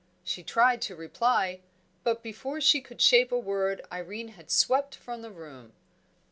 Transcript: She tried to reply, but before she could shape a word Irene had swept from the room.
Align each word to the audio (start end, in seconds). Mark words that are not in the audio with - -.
She 0.23 0.41
tried 0.41 0.81
to 0.81 0.95
reply, 0.95 1.61
but 2.03 2.23
before 2.23 2.59
she 2.59 2.81
could 2.81 2.99
shape 2.99 3.31
a 3.31 3.37
word 3.37 3.85
Irene 3.91 4.29
had 4.29 4.49
swept 4.49 4.95
from 4.95 5.21
the 5.21 5.29
room. 5.29 5.73